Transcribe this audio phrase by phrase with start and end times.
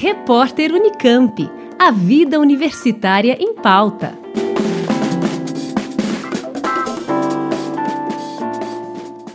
[0.00, 1.50] Repórter Unicamp.
[1.76, 4.16] A vida universitária em pauta.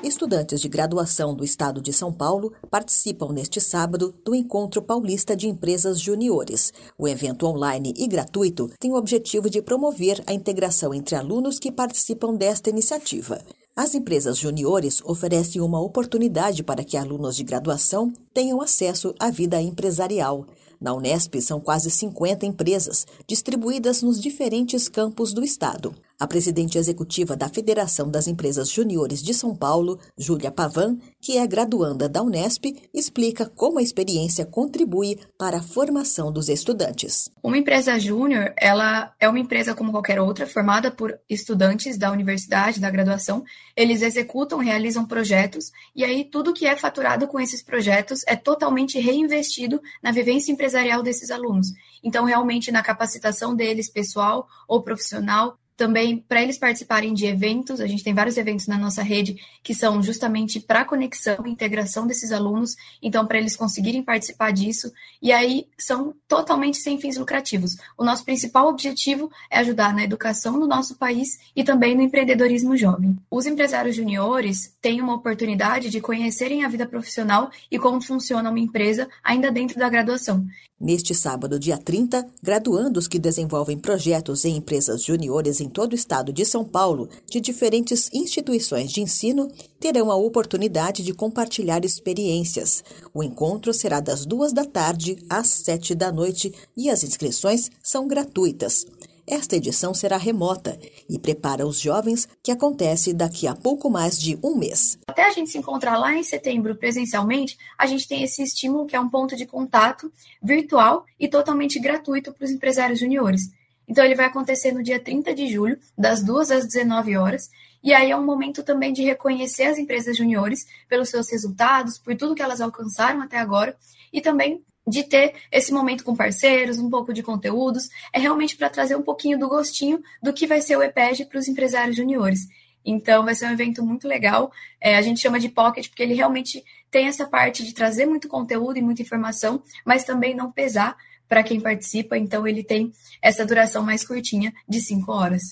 [0.00, 5.48] Estudantes de graduação do Estado de São Paulo participam neste sábado do Encontro Paulista de
[5.48, 6.72] Empresas Juniores.
[6.96, 11.72] O evento online e gratuito tem o objetivo de promover a integração entre alunos que
[11.72, 13.44] participam desta iniciativa.
[13.76, 19.60] As empresas juniores oferecem uma oportunidade para que alunos de graduação tenham acesso à vida
[19.60, 20.46] empresarial.
[20.80, 25.92] Na Unesp, são quase 50 empresas, distribuídas nos diferentes campos do estado.
[26.18, 31.46] A presidente executiva da Federação das Empresas Juniores de São Paulo, Júlia Pavan, que é
[31.46, 37.28] graduanda da Unesp, explica como a experiência contribui para a formação dos estudantes.
[37.42, 42.80] Uma empresa júnior, ela é uma empresa como qualquer outra, formada por estudantes da universidade,
[42.80, 43.42] da graduação.
[43.76, 49.00] Eles executam, realizam projetos e aí tudo que é faturado com esses projetos é totalmente
[49.00, 51.72] reinvestido na vivência empresarial desses alunos.
[52.04, 57.86] Então, realmente na capacitação deles, pessoal ou profissional, também para eles participarem de eventos, a
[57.86, 62.30] gente tem vários eventos na nossa rede que são justamente para conexão e integração desses
[62.30, 67.76] alunos, então para eles conseguirem participar disso, e aí são totalmente sem fins lucrativos.
[67.98, 72.76] O nosso principal objetivo é ajudar na educação no nosso país e também no empreendedorismo
[72.76, 73.16] jovem.
[73.30, 78.60] Os empresários juniores têm uma oportunidade de conhecerem a vida profissional e como funciona uma
[78.60, 80.46] empresa ainda dentro da graduação.
[80.80, 86.32] Neste sábado, dia 30, graduandos que desenvolvem projetos em empresas juniores em todo o estado
[86.32, 92.84] de São Paulo, de diferentes instituições de ensino, terão a oportunidade de compartilhar experiências.
[93.12, 98.06] O encontro será das duas da tarde às sete da noite e as inscrições são
[98.06, 98.86] gratuitas.
[99.26, 104.38] Esta edição será remota e prepara os jovens que acontece daqui a pouco mais de
[104.42, 104.98] um mês.
[105.06, 108.94] Até a gente se encontrar lá em setembro presencialmente, a gente tem esse estímulo que
[108.94, 113.50] é um ponto de contato virtual e totalmente gratuito para os empresários juniores.
[113.88, 117.50] Então ele vai acontecer no dia 30 de julho, das 2 às 19 horas,
[117.82, 122.16] e aí é um momento também de reconhecer as empresas juniores pelos seus resultados, por
[122.16, 123.76] tudo que elas alcançaram até agora,
[124.12, 128.70] e também de ter esse momento com parceiros, um pouco de conteúdos, é realmente para
[128.70, 132.40] trazer um pouquinho do gostinho do que vai ser o EPEG para os empresários juniores.
[132.84, 134.52] Então, vai ser um evento muito legal.
[134.80, 138.28] É, a gente chama de pocket porque ele realmente tem essa parte de trazer muito
[138.28, 140.96] conteúdo e muita informação, mas também não pesar
[141.28, 142.16] para quem participa.
[142.16, 142.92] Então, ele tem
[143.22, 145.42] essa duração mais curtinha, de cinco horas.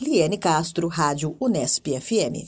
[0.00, 2.46] Liane Castro, Rádio Unesp FM.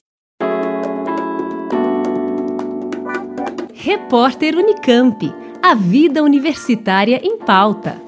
[3.75, 5.33] Repórter Unicamp.
[5.63, 8.04] A vida universitária em pauta.